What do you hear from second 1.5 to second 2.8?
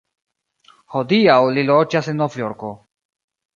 li loĝas en Novjorko.